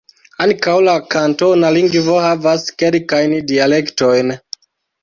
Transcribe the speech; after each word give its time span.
Ankaŭ 0.45 0.73
la 0.87 0.95
kantona 1.17 1.71
lingvo 1.77 2.17
havas 2.25 2.67
kelkajn 2.81 3.39
dialektojn. 3.55 4.39